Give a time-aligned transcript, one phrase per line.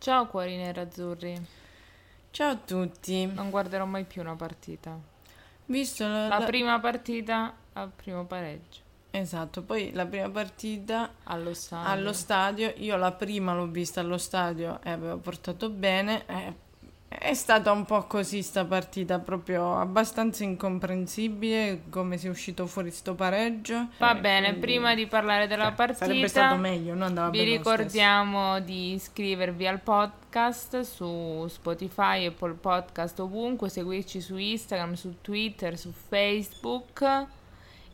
[0.00, 1.38] Ciao cuori nerazzurri.
[2.30, 3.26] Ciao a tutti.
[3.26, 4.98] Non guarderò mai più una partita.
[5.66, 8.78] Visto la, La la- prima partita al primo pareggio.
[9.10, 11.88] Esatto, poi la prima partita Allo stadio.
[11.90, 16.24] allo stadio, io la prima l'ho vista allo stadio e avevo portato bene.
[16.26, 16.54] eh,
[17.12, 23.14] è stata un po' così sta partita, proprio abbastanza incomprensibile come sia uscito fuori sto
[23.16, 23.88] pareggio.
[23.98, 27.30] Va Eh, bene, quindi- prima di parlare della cioè, partita, Sarebbe stato meglio, non andava
[27.30, 35.16] vi ricordiamo di iscrivervi al podcast su Spotify, Apple Podcast, ovunque, seguirci su Instagram, su
[35.20, 37.26] Twitter, su Facebook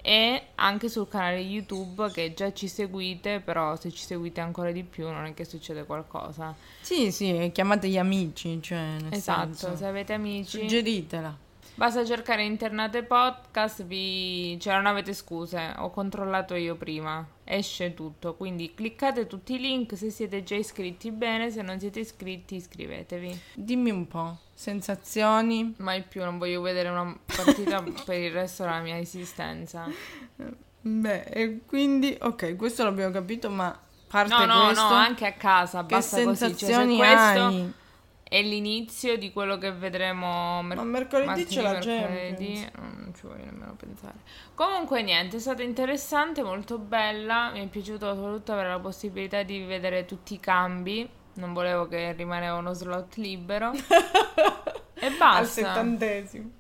[0.07, 4.85] e anche sul canale YouTube che già ci seguite, però se ci seguite ancora di
[4.85, 6.55] più non è che succede qualcosa.
[6.81, 10.61] Sì, sì, chiamate gli amici, cioè nel esatto, senso, se avete amici...
[10.61, 11.37] suggeritela.
[11.77, 14.59] Basta cercare internet e podcast, vi...
[14.59, 19.95] cioè non avete scuse, ho controllato io prima, esce tutto, quindi cliccate tutti i link
[19.95, 23.41] se siete già iscritti bene, se non siete iscritti iscrivetevi.
[23.53, 25.75] Dimmi un po', sensazioni?
[25.77, 29.87] Mai più non voglio vedere una partita per il resto della mia esistenza.
[30.81, 35.33] Beh, e quindi, ok, questo l'abbiamo capito, ma parte No, no, questo, no, anche a
[35.35, 37.73] casa, che basta così, cioè, sensazioni questo hai?
[38.29, 43.27] È l'inizio di quello che vedremo mer- Ma mercoledì martedì, c'è la mercoledì, non ci
[43.27, 44.15] voglio nemmeno pensare.
[44.55, 49.61] Comunque niente, è stata interessante, molto bella, mi è piaciuto soprattutto avere la possibilità di
[49.63, 53.71] vedere tutti i cambi, non volevo che rimaneva uno slot libero.
[54.95, 55.45] e Al basta.
[55.45, 56.51] settantesimo.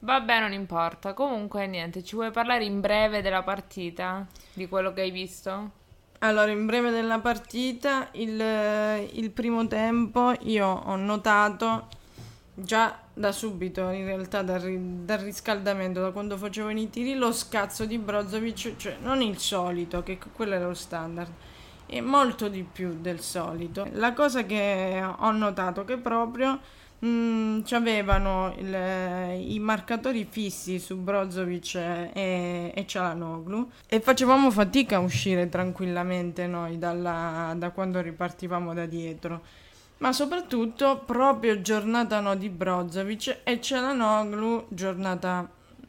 [0.00, 1.14] Vabbè, non importa.
[1.14, 4.26] Comunque niente, ci vuoi parlare in breve della partita?
[4.52, 5.70] Di quello che hai visto?
[6.20, 8.40] Allora, in breve della partita, il,
[9.12, 11.88] il primo tempo io ho notato
[12.54, 14.62] già da subito, in realtà dal,
[15.04, 20.02] dal riscaldamento, da quando facevano i tiri, lo scazzo di Brozovic, cioè non il solito,
[20.02, 21.30] che quello era lo standard,
[21.86, 23.86] e molto di più del solito.
[23.92, 26.58] La cosa che ho notato che proprio
[27.04, 35.00] mm, c'avevano il- i marcatori fissi su Brozovic e, e Cialanoglu e facevamo fatica a
[35.00, 39.42] uscire tranquillamente noi dalla- da quando ripartivamo da dietro.
[39.98, 45.48] Ma soprattutto proprio giornata no di Brozovic e Cialanoglu giornata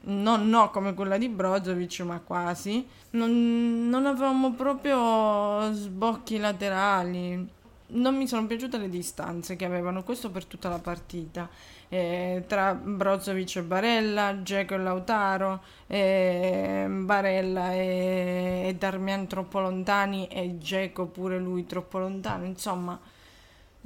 [0.09, 7.45] non no come quella di Brozovic ma quasi non, non avevamo proprio sbocchi laterali
[7.89, 11.49] non mi sono piaciute le distanze che avevano questo per tutta la partita.
[11.89, 20.27] Eh, tra Brozovic e Barella Dzeko e Lautaro eh, Barella e, e Darmian troppo lontani
[20.27, 22.45] e Dzeko pure lui troppo lontano.
[22.45, 22.99] Insomma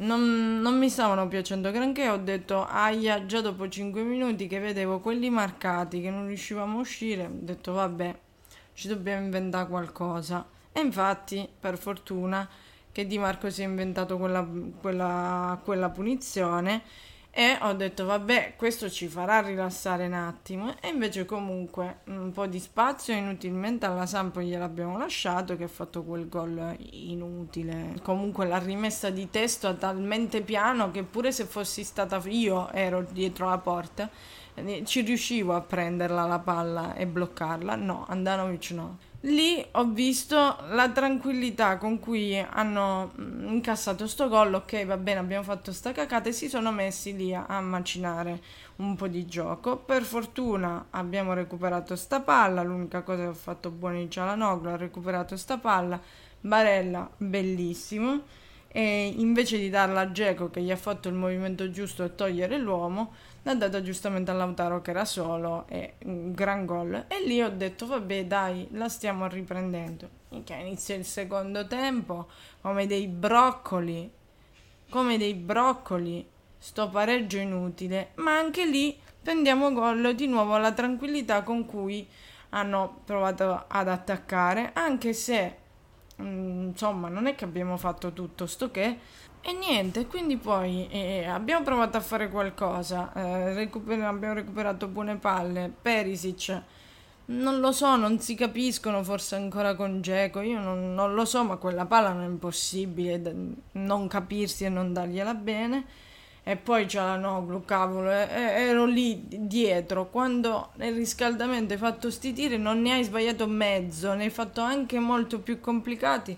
[0.02, 5.00] non, non mi stavano piacendo granché, ho detto aia, già dopo 5 minuti che vedevo
[5.00, 8.18] quelli marcati che non riuscivamo a uscire, ho detto vabbè,
[8.74, 10.46] ci dobbiamo inventare qualcosa.
[10.72, 12.48] E infatti, per fortuna,
[12.92, 14.48] che Di Marco si è inventato quella,
[14.80, 16.84] quella, quella punizione
[17.34, 20.76] e ho detto vabbè, questo ci farà rilassare un attimo.
[20.82, 26.04] E invece comunque un po' di spazio inutilmente alla Sampo gliel'abbiamo lasciato che ha fatto
[26.04, 27.96] quel gol inutile.
[28.04, 33.48] Comunque la rimessa di testo talmente piano che pure se fossi stata io ero dietro
[33.48, 34.10] la porta
[34.56, 37.76] eh, ci riuscivo a prenderla la palla e bloccarla.
[37.76, 38.98] No, Andanovic no.
[39.26, 40.36] Lì ho visto
[40.70, 44.54] la tranquillità con cui hanno mm, incassato sto gol.
[44.56, 48.42] Ok, va bene, abbiamo fatto sta cacata e si sono messi lì a, a macinare
[48.78, 49.78] un po' di gioco.
[49.78, 52.64] Per fortuna abbiamo recuperato sta palla.
[52.64, 56.02] L'unica cosa che ho fatto buono di Cialanoglu ha recuperato sta palla.
[56.40, 58.24] Barella, bellissimo.
[58.74, 62.58] E invece di darla a Geco che gli ha fatto il movimento giusto e togliere
[62.58, 63.14] l'uomo,
[63.44, 67.06] l'ha data giustamente a Lautaro che era solo e un gran gol.
[67.08, 70.20] E lì ho detto, vabbè dai, la stiamo riprendendo.
[70.30, 72.28] Minchia, inizia il secondo tempo
[72.62, 74.10] come dei broccoli,
[74.90, 78.12] come dei broccoli, sto pareggio inutile.
[78.16, 82.08] Ma anche lì prendiamo gol di nuovo la tranquillità con cui
[82.50, 85.58] hanno provato ad attaccare, anche se
[86.22, 89.00] mm, insomma non è che abbiamo fatto tutto sto che
[89.44, 95.16] e niente, quindi poi eh, abbiamo provato a fare qualcosa, eh, recuper- abbiamo recuperato buone
[95.16, 96.62] palle, Perisic,
[97.26, 101.44] non lo so, non si capiscono forse ancora con Geco, io non, non lo so,
[101.44, 105.86] ma quella palla non è impossibile d- non capirsi e non dargliela bene.
[106.44, 111.80] E poi c'è la Noglu, cavolo, e- e- ero lì dietro, quando nel riscaldamento hai
[111.80, 116.36] fatto sti tiri non ne hai sbagliato mezzo, ne hai fatto anche molto più complicati.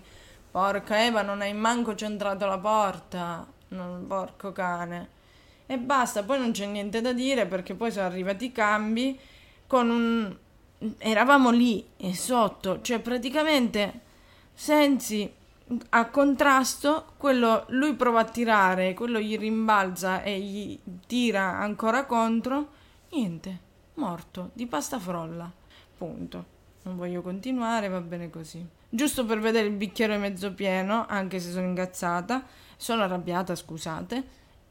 [0.54, 3.44] Porca Eva, non hai manco centrato la porta.
[3.70, 5.08] Non, porco cane.
[5.66, 9.18] E basta, poi non c'è niente da dire perché poi sono arrivati i cambi
[9.66, 10.36] con un...
[10.98, 14.02] Eravamo lì e sotto, cioè praticamente
[14.52, 15.28] Sensi
[15.88, 20.78] a contrasto, quello lui prova a tirare, quello gli rimbalza e gli
[21.08, 22.68] tira ancora contro.
[23.10, 23.58] Niente,
[23.94, 25.50] morto di pasta frolla.
[25.98, 26.53] Punto.
[26.84, 28.64] Non voglio continuare, va bene così.
[28.88, 32.44] Giusto per vedere il bicchiere mezzo pieno, anche se sono ingazzata,
[32.76, 34.22] sono arrabbiata, scusate.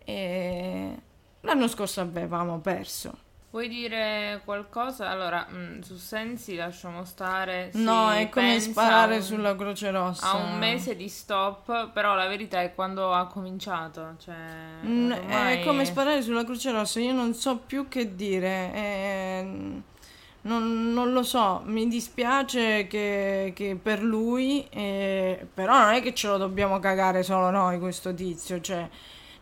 [0.06, 0.98] E
[1.42, 3.18] l'anno scorso avevamo perso.
[3.50, 5.10] Vuoi dire qualcosa?
[5.10, 7.70] Allora, mh, su Sensi lasciamo stare.
[7.74, 10.32] No, è come sparare un- sulla Croce Rossa.
[10.32, 14.16] A un mese di stop, però la verità è quando ha cominciato.
[14.18, 14.36] Cioè,
[14.86, 18.72] Mm, ormai- È come sparare sulla Croce Rossa, io non so più che dire.
[18.74, 19.82] eh,
[20.44, 26.14] non, non lo so, mi dispiace che, che per lui, eh, però non è che
[26.14, 28.88] ce lo dobbiamo cagare solo noi questo tizio, cioè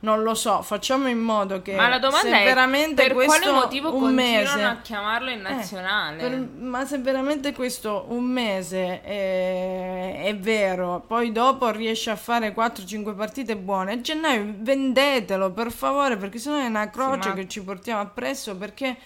[0.02, 3.40] non lo so, facciamo in modo che Ma la domanda se è veramente per questo
[3.40, 6.18] quale motivo un continuano mese, a chiamarlo in eh, nazionale?
[6.18, 12.54] per- ma se veramente questo un mese è, è vero, poi dopo riesce a fare
[12.54, 17.48] 4-5 partite buone, a gennaio vendetelo per favore, perché sennò è una croce ma- che
[17.48, 18.98] ci portiamo appresso, perché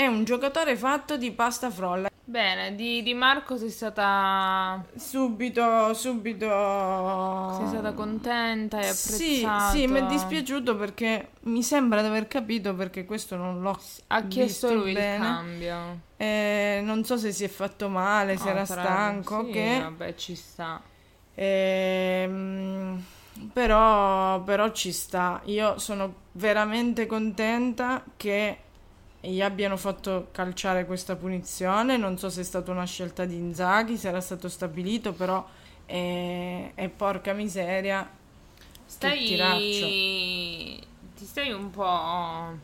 [0.00, 2.08] è un giocatore fatto di pasta frolla.
[2.24, 6.46] Bene, di, di Marco sei stata, Subito, subito...
[7.58, 9.70] sei stata contenta e Sì, apprezzata.
[9.72, 14.22] sì, mi è dispiaciuto perché mi sembra di aver capito perché questo non l'ho Ha
[14.26, 15.16] chiesto lui bene.
[15.16, 15.98] il cambio.
[16.16, 19.78] Eh, non so se si è fatto male, se No, era tra- stanco, sì, che...
[19.82, 20.80] Vabbè, ci sta.
[21.34, 23.04] Ehm,
[23.52, 25.40] però, però ci sta.
[25.44, 28.56] Io sono veramente contenta che
[29.20, 31.96] gli abbiano fatto calciare questa punizione.
[31.96, 35.46] Non so se è stata una scelta di Inzaghi, se era stato stabilito, però
[35.84, 38.08] è, è porca miseria.
[38.86, 39.36] Stai...
[41.16, 42.58] Ti stai un po'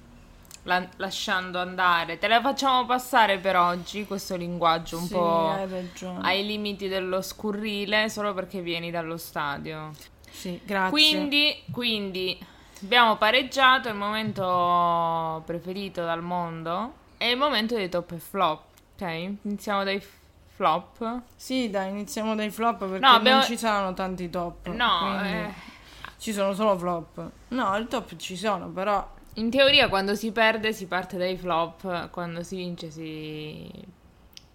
[0.62, 2.18] la- lasciando andare.
[2.18, 7.22] Te la facciamo passare per oggi questo linguaggio un Sì, po' hai ai limiti dello
[7.22, 9.92] scurrile solo perché vieni dallo stadio.
[10.30, 10.90] Sì, grazie.
[10.90, 12.38] Quindi, quindi
[12.86, 18.62] abbiamo pareggiato il momento preferito dal mondo è il momento dei top e flop.
[18.94, 19.02] Ok?
[19.42, 20.00] Iniziamo dai
[20.54, 21.20] flop.
[21.34, 24.68] Sì, dai, iniziamo dai flop perché No, abbiamo- non ci saranno tanti top.
[24.68, 25.52] No, quindi eh,
[26.18, 27.30] ci sono solo flop.
[27.48, 32.10] No, il top ci sono, però in teoria quando si perde si parte dai flop,
[32.10, 33.68] quando si vince si...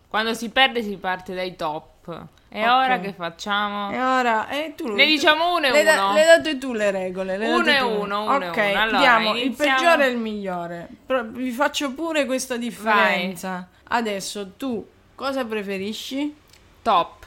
[0.07, 2.25] Quando si perde si parte dai top.
[2.53, 2.69] E Ok.
[2.83, 3.92] ora che facciamo?
[3.92, 6.13] E ora, e tu Ne diciamo uno e le, da- uno.
[6.15, 7.38] le date tu le regole.
[7.38, 8.80] le Uno e uno, uno e ok, uno.
[8.81, 10.89] Allora, diamo il iniziamo- peggiore e il migliore.
[11.06, 13.69] Però vi faccio pure questa differenza.
[13.83, 16.36] Adesso tu cosa preferisci?
[16.81, 17.25] Top,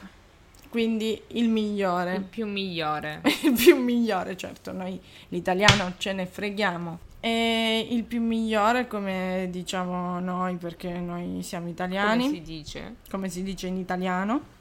[0.69, 2.15] Quindi il migliore.
[2.15, 3.21] il più migliore.
[3.43, 6.99] il più migliore, certo, noi l'italiano ce ne freghiamo.
[7.19, 12.95] E il più migliore, come diciamo noi, perché noi siamo italiani, Come si dice?
[13.09, 14.53] come si dice in italiano.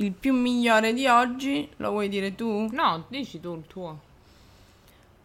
[0.00, 2.68] Il più migliore di oggi, lo vuoi dire tu?
[2.70, 3.98] No, dici tu il tuo.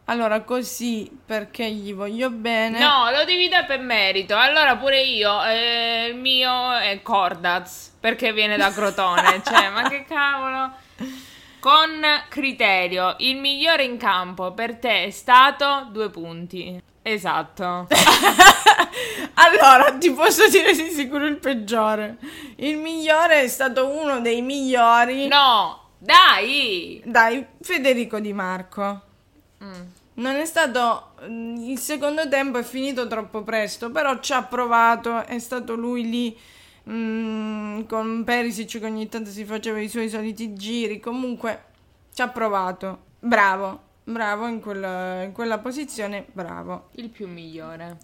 [0.05, 2.79] Allora, così perché gli voglio bene.
[2.79, 4.35] No, lo devi dare per merito.
[4.35, 9.41] Allora pure io, eh, il mio è Cordaz, perché viene da Crotone.
[9.45, 10.71] cioè, ma che cavolo.
[11.59, 16.81] Con criterio, il migliore in campo per te è stato due punti.
[17.03, 17.87] Esatto.
[19.35, 22.17] Allora, ti posso dire di sicuro il peggiore.
[22.57, 25.27] Il migliore è stato uno dei migliori.
[25.27, 27.01] No, dai.
[27.03, 29.01] Dai, Federico Di Marco.
[29.63, 29.81] Mm.
[30.15, 31.13] Non è stato.
[31.25, 35.25] mm, Il secondo tempo è finito troppo presto, però ci ha provato.
[35.25, 36.37] È stato lui lì
[36.89, 40.99] mm, con Perisic che ogni tanto si faceva i suoi soliti giri.
[40.99, 41.63] Comunque
[42.13, 42.99] ci ha provato.
[43.19, 46.25] Bravo, bravo in quella, in quella posizione.
[46.31, 46.89] Bravo.
[46.95, 47.97] Il più migliore.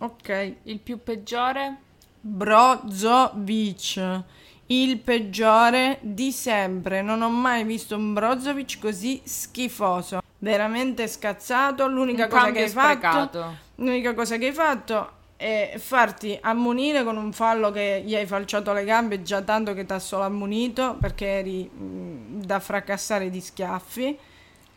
[0.00, 0.54] Ok.
[0.64, 1.76] Il più peggiore?
[2.20, 4.22] Brozovic.
[4.66, 7.00] Il peggiore di sempre.
[7.02, 10.20] Non ho mai visto un Brozovic così schifoso.
[10.38, 11.88] Veramente scazzato.
[11.88, 12.98] L'unica Un cosa che hai fatto.
[12.98, 13.56] sprecato.
[13.76, 18.72] L'unica cosa che hai fatto è farti ammonire con un fallo che gli hai falciato
[18.72, 23.40] le gambe già tanto che ti ha solo ammonito perché eri mm, da fracassare di
[23.40, 24.18] schiaffi.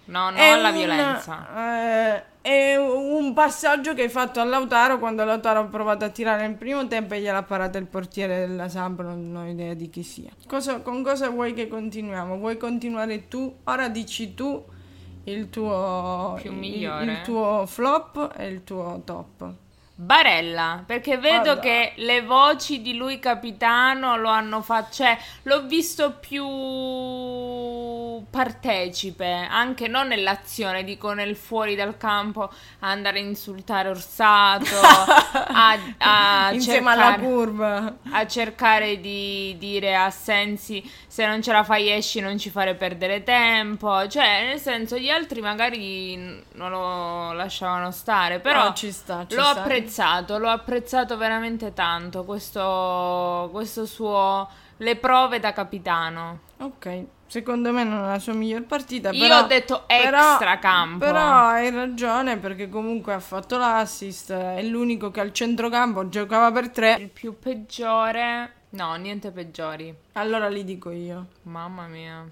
[0.06, 1.48] No, no È alla un- violenza.
[2.18, 6.42] eh, è un passaggio che hai fatto a Lautaro quando Lautaro ha provato a tirare
[6.48, 10.04] nel primo tempo e gliel'ha parato il portiere della Samp, non ho idea di chi
[10.04, 10.32] sia.
[10.48, 12.38] Cosa- con cosa vuoi che continuiamo?
[12.38, 13.56] Vuoi continuare tu?
[13.66, 14.66] Ora dici tu
[15.26, 19.54] il tuo, il- il tuo flop e il tuo top.
[20.04, 21.60] Barella, perché vedo Allora.
[21.60, 26.44] che le voci di lui capitano lo hanno fatto, cioè l'ho visto più
[28.30, 36.52] partecipe, anche non nell'azione, dico nel fuori dal campo, andare a insultare Orsato, a, a
[36.54, 37.94] Insieme alla cercare- curva.
[38.12, 42.74] a cercare di dire a Sensi se non ce la fai esci non ci fare
[42.76, 46.16] perdere tempo cioè nel senso gli altri magari
[46.54, 49.62] non lo lasciavano stare però No, ci sta, ci l'ho sta.
[49.92, 57.84] Apprezzato l'ho apprezzato veramente tanto questo, questo suo le prove da capitano Ok, secondo me
[57.84, 59.10] non è la sua miglior partita.
[59.12, 61.06] Io però- ho detto però- extracampo.
[61.06, 64.32] Però hai ragione perché comunque ha fatto l'assist.
[64.32, 66.98] È l'unico che al centrocampo giocava per tre.
[67.00, 71.26] il più peggiore no niente peggiori Allora li dico io.
[71.44, 72.24] mamma mia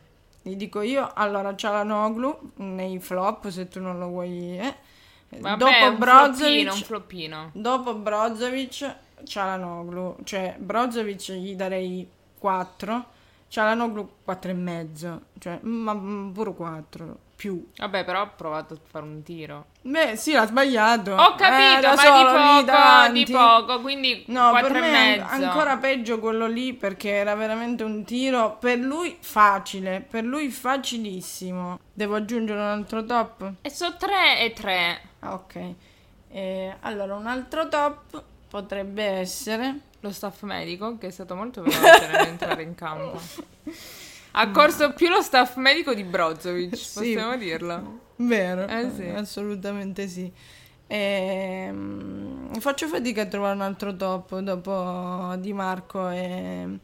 [0.44, 1.10] Li dico io.
[1.16, 4.58] Allora, Cialanoglu nei flop se tu non lo vuoi.
[4.60, 4.76] Eh.
[5.30, 6.72] Vabbè, dopo floppino, Brozovic.
[6.74, 10.18] un floppino Dopo Brozovic, Cialanoglu.
[10.24, 13.06] Cioè, Brozovic gli darei 4.
[13.48, 15.22] Cialanoglu 4 e mezzo.
[15.40, 15.96] Cioè, ma
[16.34, 17.18] pure 4.
[17.36, 17.70] Più.
[17.78, 19.68] Vabbè, però ho provato a fare un tiro.
[19.82, 21.14] Beh, sì, l'ha sbagliato.
[21.14, 25.78] Ho capito, Eh, ma solo, di poco, di poco, quindi No, 4 per me ancora
[25.78, 31.80] peggio quello lì perché era veramente un tiro per lui facile, per lui facilissimo.
[31.94, 33.54] Devo aggiungere un altro top?
[33.62, 35.02] E so 3 e 3.
[35.20, 35.74] Ah, ok.
[36.32, 39.80] Eh, allora, un altro top potrebbe essere...
[40.02, 43.20] Lo staff medico, che è stato molto veloce nell'entrare in campo.
[44.32, 47.00] Ha corso più lo staff medico di Brozovic, Sì.
[47.00, 48.00] possiamo dirlo.
[48.16, 49.04] Vero, Eh, sì.
[49.10, 50.32] assolutamente sì.
[50.88, 56.80] Ehm, faccio fatica a trovare un altro top dopo Di Marco e,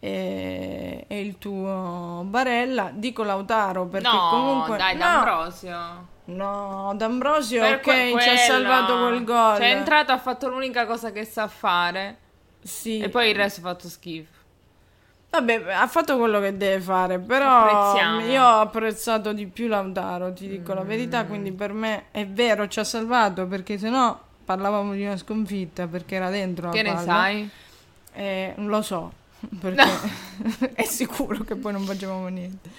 [0.00, 2.90] e- e il tuo Barella.
[2.94, 4.76] Dico Lautaro perché no, comunque...
[4.78, 6.14] dai, no, D'Ambrosio.
[6.26, 9.56] No, D'Ambrosio, Per ok, que- ci ha salvato quel gol.
[9.56, 12.18] Cioè, è entrato, ha fatto l'unica cosa che sa fare.
[12.62, 12.98] Sì.
[12.98, 14.34] E poi il resto ha fatto schifo.
[15.30, 18.20] Vabbè, ha fatto quello che deve fare, però Apprezziamo.
[18.22, 21.28] io ho apprezzato di più Lautaro, ti dico la verità, Mm.
[21.28, 26.14] quindi per me è vero, ci ha salvato, perché sennò parlavamo di una sconfitta, perché
[26.16, 27.02] era dentro Che ne palla.
[27.04, 27.50] sai?
[28.14, 29.12] Eh, non lo so,
[29.60, 29.84] perché
[30.74, 32.70] è sicuro che poi non facevamo niente.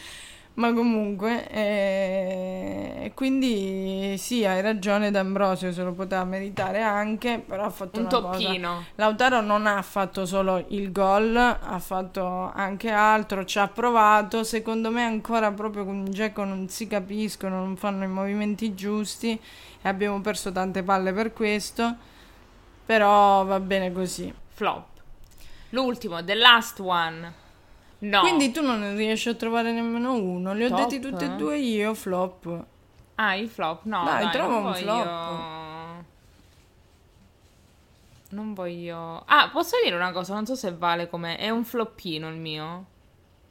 [0.58, 7.70] Ma comunque, eh, quindi sì, hai ragione D'Ambrosio, se lo poteva meritare anche, però ha
[7.70, 8.86] fatto Un una cosa toppino.
[8.96, 14.44] Lautaro non ha fatto solo il gol, ha fatto anche altro, ci ha provato.
[14.44, 19.40] Secondo me ancora proprio con Dzeko non si capiscono, non fanno i movimenti giusti
[19.80, 21.96] e abbiamo perso tante palle per questo.
[22.84, 24.34] Però va bene così.
[24.48, 24.86] Flop.
[25.70, 27.46] L'ultimo, the last one.
[28.00, 28.20] No.
[28.22, 30.54] Quindi tu non ne riesci a trovare nemmeno uno.
[30.54, 32.66] Li ho Top, detti tutti e due io, flop.
[33.16, 33.82] Ah, il flop?
[33.84, 35.02] No, Dai, dai, trova un voglio...
[35.02, 35.56] flop.
[38.30, 39.24] Non voglio...
[39.26, 40.34] Ah, posso dire una cosa?
[40.34, 41.38] Non so se vale come...
[41.38, 42.86] È un floppino il mio.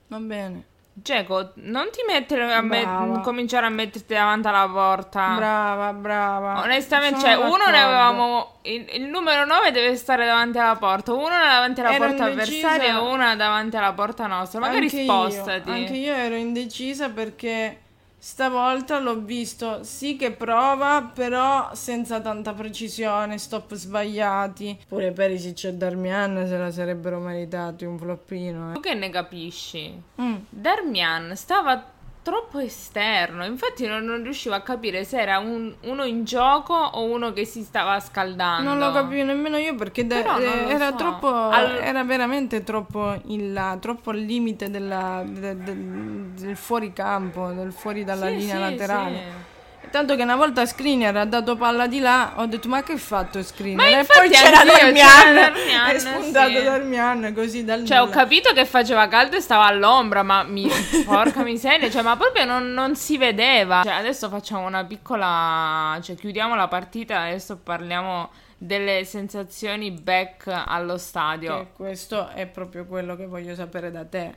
[0.08, 0.64] Va bene.
[0.98, 5.34] Geco, non ti mettere a me- cominciare a metterti davanti alla porta.
[5.36, 6.62] Brava, brava.
[6.62, 8.54] Onestamente, Sono cioè, uno ne avevamo.
[8.62, 11.12] Il, il numero 9 deve stare davanti alla porta.
[11.12, 12.68] Uno davanti alla Ero porta indecisa.
[12.70, 14.58] avversaria e una davanti alla porta nostra.
[14.58, 15.68] Magari Anche spostati.
[15.68, 17.80] Io, anche io ero indecisa perché
[18.26, 24.76] stavolta l'ho visto sì che prova, però senza tanta precisione, stop sbagliati.
[24.88, 28.72] Pure Perisic e Darmian se la sarebbero meritati un floppino.
[28.72, 30.02] Tu che ne capisci?
[30.16, 30.20] Eh.
[30.20, 30.34] Mm.
[30.48, 31.80] Darmian stava
[32.26, 33.44] troppo esterno.
[33.44, 37.44] Infatti, non, non riuscivo a capire se era un- uno in gioco o uno che
[37.44, 38.68] si stava scaldando.
[38.68, 40.96] Non lo capivo nemmeno io perché Però non lo era so.
[40.96, 47.52] troppo Al- era veramente troppo in là, troppo al limite della- de- de- del fuoricampo,
[47.52, 49.14] del fuori dalla Sì, linea sì, laterale.
[49.16, 49.45] sì.
[49.90, 52.96] Tanto che una volta Skriniar ha dato palla di là, ho detto ma che ha
[52.98, 53.90] fatto Skriniar?
[53.90, 55.54] Ma e poi c'era Darmian,
[55.90, 56.62] è spuntato sì.
[56.62, 58.16] Darmian così dal Cioè, ho nulla.
[58.16, 60.68] capito che faceva caldo e stava all'ombra, ma mi...
[61.04, 63.82] porca miseria, cioè, ma proprio non, non si vedeva.
[63.82, 65.98] Cioè, adesso facciamo una piccola...
[66.02, 71.58] Cioè, chiudiamo la partita, adesso parliamo delle sensazioni back allo stadio.
[71.58, 74.34] Che questo è proprio quello che voglio sapere da te.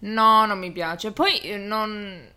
[0.00, 1.12] No, non mi piace.
[1.12, 2.36] Poi, eh, non...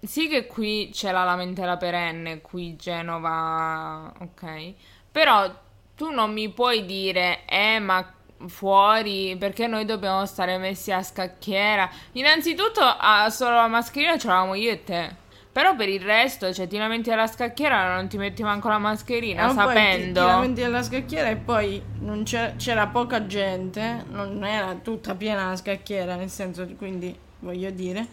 [0.00, 4.72] Sì che qui c'è la lamentela perenne, qui Genova, ok.
[5.10, 5.52] Però
[5.96, 8.12] tu non mi puoi dire, eh, ma
[8.46, 11.90] fuori, perché noi dobbiamo stare messi a scacchiera.
[12.12, 15.26] Innanzitutto, a solo la mascherina c'eravamo io e te.
[15.50, 19.42] Però per il resto, cioè, ti lamenti alla scacchiera, non ti metti manco la mascherina,
[19.50, 20.20] E poi ti- sapendo.
[20.20, 25.48] Ti, lamenti alla scacchiera e poi non c'era, c'era poca gente, non era tutta piena
[25.48, 28.06] la scacchiera, nel senso, quindi voglio dire.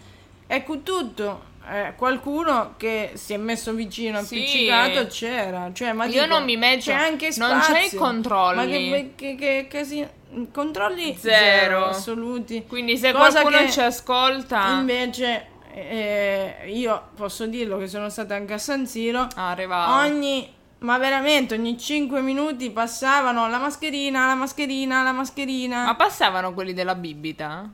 [0.47, 4.35] Ecco tutto, eh, qualcuno che si è messo vicino Sì.
[4.35, 5.69] appiccicato c'era.
[5.73, 7.73] Cioè, ma Io dico, non mi metto- C'è anche non spazio.
[7.73, 8.55] c'è i controlli.
[8.55, 10.09] Ma che, che, che casino.
[10.51, 11.35] Controlli Zero.
[11.35, 12.65] zero, assoluti.
[12.67, 18.35] Quindi se Cosa qualcuno che ci ascolta, Invece, eh, io posso dirlo che sono stata
[18.35, 19.27] anche a San Siro.
[19.35, 19.55] Ah.
[20.03, 25.85] Ogni, ma veramente ogni 5 minuti passavano la mascherina, la mascherina, la mascherina.
[25.85, 27.69] Ma passavano quelli della bibita?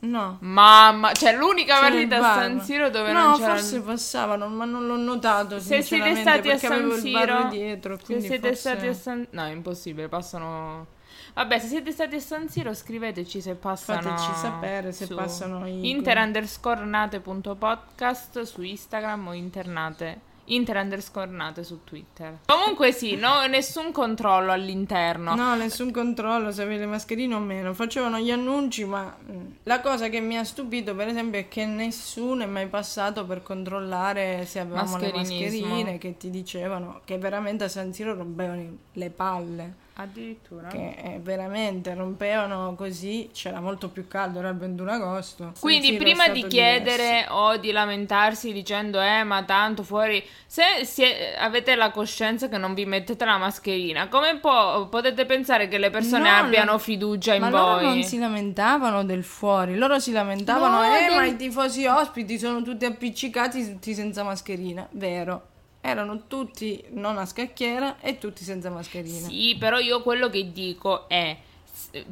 [0.00, 0.36] No.
[0.40, 2.34] Mamma, cioè l'unica C'era partita il a.
[2.34, 5.58] San Siro dove no, non c'era forse passavano, ma non l'ho notato.
[5.58, 7.98] Se siete stati a San Siro, dietro.
[8.04, 10.86] se siete forse- stati a San No, è impossibile, passano
[11.34, 15.90] Vabbè, se siete stati a San Siro scriveteci se passano Fateci sapere se passano i-
[15.90, 22.38] inter underscore nate.podcast su Instagram o internate inter underscore nate su Twitter.
[22.46, 25.34] Comunque sì, no, nessun controllo all'interno.
[25.34, 27.74] No, nessun controllo se avevi le mascherine o meno.
[27.74, 31.66] Facevano gli annunci, ma mm, la cosa che mi ha stupito, per esempio, è che
[31.66, 37.64] nessuno è mai passato per controllare se avevamo le mascherine che ti dicevano che veramente
[37.64, 39.84] a San Siro rompevano le palle.
[39.98, 40.68] Addirittura.
[40.68, 43.30] Che eh, veramente rompevano così.
[43.32, 45.52] C'era molto più caldo, era il 21 agosto.
[45.58, 47.32] Quindi è prima di chiedere diverso.
[47.34, 52.74] o di lamentarsi dicendo eh ma tanto fuori, se sie- avete la coscienza che non
[52.74, 56.78] vi mettete la mascherina, come può- potete pensare che le persone No, abbiano no.
[56.78, 57.58] fiducia in Ma voi?
[57.60, 61.86] loro non si lamentavano del fuori, loro si lamentavano, No, eh, del- ma i tifosi
[61.86, 64.86] ospiti sono tutti appiccicati, tutti senza mascherina.
[64.90, 65.54] Vero,
[65.86, 69.28] erano tutti non a scacchiera e tutti senza mascherina.
[69.28, 71.36] Sì, però io quello che dico è,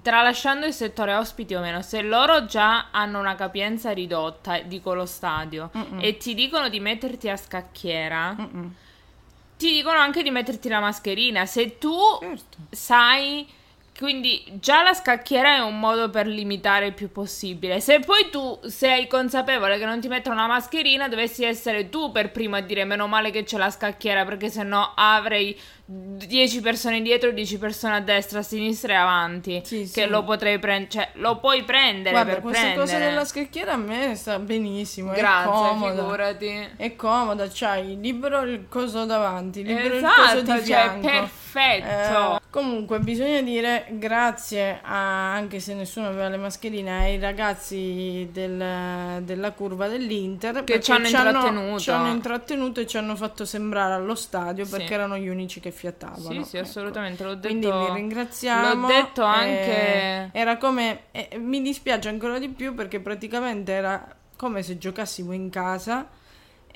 [0.03, 5.07] tralasciando il settore ospiti o meno, se loro già hanno una capienza ridotta, dico lo
[5.07, 5.99] stadio, Mm-mm.
[6.03, 8.75] e ti dicono di metterti a scacchiera, Mm-mm.
[9.59, 11.47] ti dicono anche di metterti la mascherina.
[11.47, 12.59] Se tu Certo.
[12.71, 13.47] sai,
[13.99, 17.81] quindi già la scacchiera è un modo per limitare il più possibile.
[17.81, 22.31] Se poi tu sei consapevole che non ti mettono una mascherina, dovessi essere tu per
[22.33, 27.31] primo a dire meno male che c'è la scacchiera, perché sennò avrei 10 persone dietro,
[27.31, 29.61] 10 persone a destra, a sinistra e avanti.
[29.65, 30.07] Sì, che sì.
[30.07, 32.87] lo potrei prendere, cioè lo puoi prendere Guarda, per questa prendere.
[32.87, 36.03] cosa della scacchiera a me sta benissimo, è Grazie, comoda.
[36.03, 36.69] figurati.
[36.77, 41.07] È comoda, c'hai libero il coso davanti, libero il Esatto, coso di cioè fianco.
[41.07, 42.37] perfetto.
[42.37, 49.23] Eh, comunque bisogna dire grazie a, anche se nessuno aveva le mascherine, ai ragazzi del-
[49.23, 51.79] della curva dell'Inter perché ci hanno intrattenuto.
[51.81, 54.71] ci hanno intrattenuto e ci hanno fatto sembrare allo stadio Sì.
[54.71, 56.19] perché erano gli unici che fiattavano.
[56.43, 56.67] Sì, sì, ecco.
[56.67, 57.49] assolutamente, l'ho detto.
[57.49, 58.81] Quindi vi ringraziamo.
[58.83, 61.01] L'ho detto eh, anche- era come.
[61.13, 66.07] eh, mi dispiace ancora di più perché praticamente era come se giocassimo in casa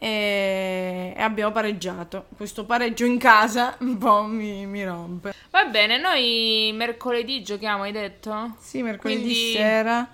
[0.00, 2.26] e, abbiamo pareggiato.
[2.36, 5.34] Questo pareggio in casa un po' mi, mi rompe.
[5.50, 8.54] Va bene, noi mercoledì giochiamo, hai detto?
[8.60, 10.08] Sì, mercoledì Quindi- sera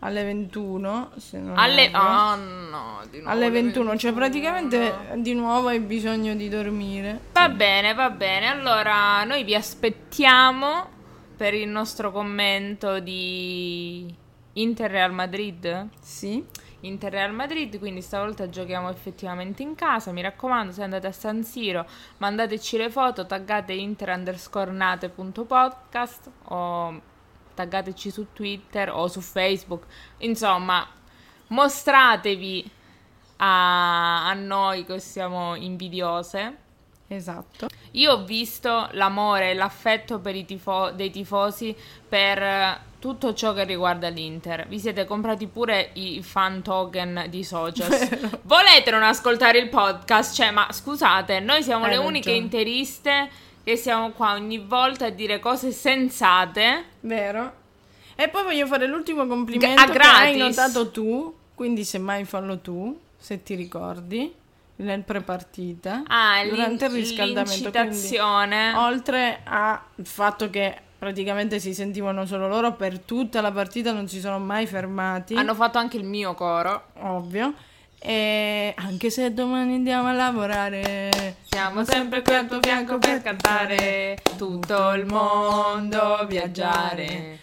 [0.00, 1.10] alle 21.
[1.16, 1.88] Se non Alle...
[1.92, 4.14] Ah, no, di nuovo alle alle 21, cioè 21.
[4.14, 7.20] praticamente di nuovo hai bisogno di dormire.
[7.32, 8.46] Va bene, va bene.
[8.46, 10.96] Allora, noi vi aspettiamo
[11.36, 14.12] per il nostro commento di
[14.54, 15.88] Inter Real Madrid.
[16.00, 16.44] Sì.
[16.80, 20.12] Inter Real Madrid, quindi stavolta giochiamo effettivamente in casa.
[20.12, 21.86] Mi raccomando, se andate a San Siro,
[22.18, 27.00] mandateci le foto, taggate inter underscore nate.podcast o
[27.54, 29.86] taggateci su Twitter o su Facebook.
[30.18, 30.86] Insomma,
[31.48, 32.70] mostratevi
[33.38, 36.56] a, a noi che siamo invidiose.
[37.08, 37.66] Esatto.
[37.92, 41.74] Io ho visto l'amore e l'affetto per i tifo- dei tifosi
[42.08, 44.66] per eh, tutto ciò che riguarda l'Inter.
[44.68, 47.88] Vi siete comprati pure i fan token di Socios.
[48.42, 50.34] Volete non ascoltare il podcast?
[50.34, 52.36] Cioè, ma scusate, noi siamo Hai le uniche ragione.
[52.44, 53.30] interiste
[53.64, 56.84] che siamo qua ogni volta a dire cose sensate.
[57.00, 57.52] Vero.
[58.16, 62.98] E poi voglio fare l'ultimo complimento a che hai notato tu, quindi semmai fallo tu,
[63.16, 64.34] se ti ricordi,
[64.78, 67.70] nel prepartita, Ah, durante il riscaldamento.
[67.70, 68.18] Quindi,
[68.76, 74.18] oltre al fatto che praticamente si sentivano solo loro per tutta la partita, non si
[74.20, 76.86] sono mai fermati, Hanno fatto anche il mio coro.
[77.00, 77.54] ovvio.
[78.00, 81.10] E anche se domani andiamo a lavorare,
[81.48, 87.40] Siamo sempre qui al tuo fianco per cantare tutto il mondo, viaggiare,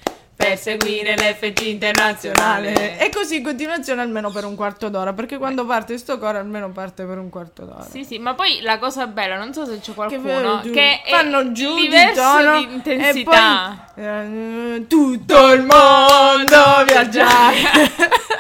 [0.50, 2.98] per seguire l'FC internazionale.
[3.00, 6.70] E così in continuazione almeno per un quarto d'ora, perché quando parte sto coro almeno
[6.70, 7.86] parte per un quarto d'ora.
[7.90, 11.02] Sì, sì, ma poi la cosa bella, non so se c'è che qualcuno giù- che,
[11.02, 13.88] è fanno giù di tono di intensità.
[13.96, 17.56] e poi eh, tutto il mondo viaggiare.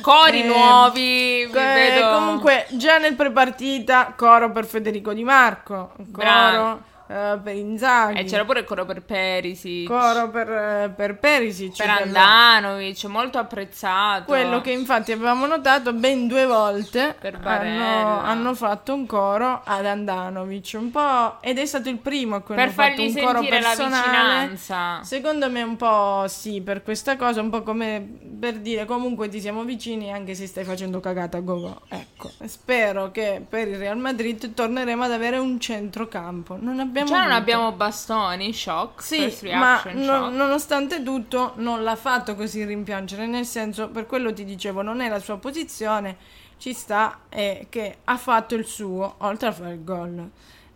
[0.00, 2.08] Cori Eh, nuovi, vi Eh.
[2.12, 6.80] Comunque, già nel prepartita, coro per Federico Di Marco, coro Bravo.
[7.08, 8.18] Eh, per Inzaghi.
[8.18, 9.86] E c'era pure il coro per Perisic.
[9.86, 11.76] Coro per, eh, per Perisic.
[11.76, 14.24] Per Andanovic, molto apprezzato.
[14.24, 19.86] Quello che infatti avevamo notato ben due volte Per hanno, hanno fatto un coro ad
[19.86, 23.40] Andanovic, un po' ed è stato il primo a cui Per hanno fatto un coro
[23.40, 24.48] la personale.
[24.48, 25.02] vicinanza.
[25.02, 28.04] Secondo me un po' sì, per questa cosa, un po' come
[28.38, 33.10] per dire comunque ti siamo vicini anche se stai facendo cagata a go Ecco, spero
[33.10, 36.56] che per il Real Madrid torneremo ad avere un centrocampo.
[36.60, 37.36] Non abbiamo Già non avuto.
[37.36, 40.32] abbiamo bastoni, shock, Sì, ma no- shock.
[40.34, 45.08] nonostante tutto non l'ha fatto così rimpiangere, nel senso, per quello ti dicevo, non è
[45.08, 46.16] la sua posizione,
[46.58, 50.30] ci sta, è che ha fatto il suo, oltre a fare il gol.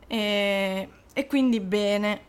[0.07, 2.21] E, e quindi bene.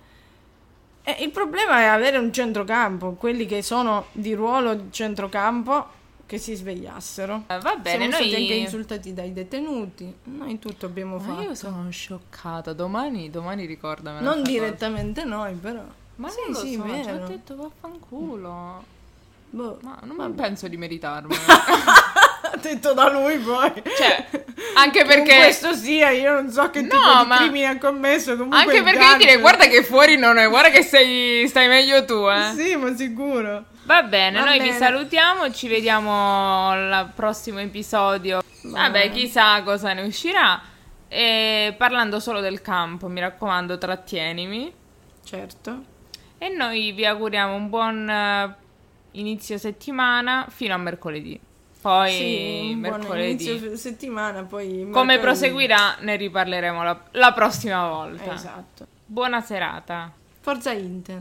[1.04, 6.00] E il problema è avere un centrocampo, quelli che sono di ruolo di centrocampo,
[6.32, 7.44] che si svegliassero.
[7.48, 8.41] Eh, Va bene, Siamo stati noi...
[8.41, 11.41] anche insultati dai detenuti, noi tutto abbiamo Ma fatto.
[11.41, 14.24] io sono scioccata, domani, domani ricordamela.
[14.24, 14.52] Non sta cosa.
[14.52, 15.84] direttamente noi, però.
[16.15, 17.26] Ma sì, lo sì, so, ci vero.
[17.26, 18.84] ho detto vaffanculo.
[19.50, 19.80] Boh.
[19.82, 21.36] Ma non penso di meritarmelo.
[22.62, 23.74] detto da lui poi.
[23.98, 24.26] cioè,
[24.76, 25.36] anche Con perché...
[25.36, 28.38] questo sia, io non so che No, tipo di ma- crimine ha commesso.
[28.38, 32.26] Comunque Anche perché dire, guarda che fuori non è, guarda che sei, stai meglio tu,
[32.30, 32.54] eh.
[32.56, 33.65] Sì, ma sicuro.
[33.92, 34.78] Va bene, Va noi vi bene.
[34.78, 38.42] salutiamo, ci vediamo al prossimo episodio.
[38.64, 40.62] Vabbè, chissà cosa ne uscirà.
[41.10, 44.72] E parlando solo del campo, mi raccomando, trattienimi.
[45.26, 45.84] Certo.
[46.38, 48.56] E noi vi auguriamo un buon eh,
[49.12, 51.38] inizio settimana fino a mercoledì.
[51.82, 53.44] Poi sì, mercoledì.
[53.44, 54.68] inizio settimana, poi...
[54.70, 55.20] Come mercoledì.
[55.20, 58.36] proseguirà ne riparleremo la, la prossima volta.
[58.36, 58.88] Esatto.
[59.06, 60.10] Buona serata.
[60.40, 61.20] Forza Inter.